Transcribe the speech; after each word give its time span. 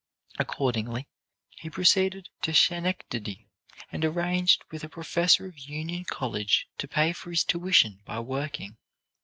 Accordingly, 0.39 1.07
he 1.51 1.69
proceeded 1.69 2.29
to 2.41 2.55
Schenectady, 2.55 3.45
and 3.91 4.03
arranged 4.03 4.63
with 4.71 4.83
a 4.83 4.89
professor 4.89 5.45
of 5.45 5.59
Union 5.59 6.05
College 6.05 6.67
to 6.79 6.87
pay 6.87 7.13
for 7.13 7.29
his 7.29 7.43
tuition 7.43 8.01
by 8.03 8.17
working. 8.19 8.77